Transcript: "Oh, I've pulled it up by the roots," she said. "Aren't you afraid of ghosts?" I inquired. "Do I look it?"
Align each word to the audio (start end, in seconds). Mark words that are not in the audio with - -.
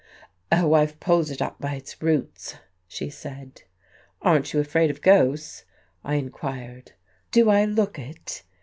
"Oh, 0.51 0.73
I've 0.73 0.99
pulled 0.99 1.29
it 1.29 1.43
up 1.43 1.59
by 1.61 1.77
the 1.77 1.95
roots," 2.03 2.55
she 2.87 3.11
said. 3.11 3.61
"Aren't 4.23 4.51
you 4.51 4.59
afraid 4.59 4.89
of 4.89 4.99
ghosts?" 4.99 5.63
I 6.03 6.15
inquired. 6.15 6.93
"Do 7.31 7.51
I 7.51 7.65
look 7.65 7.99
it?" 7.99 8.41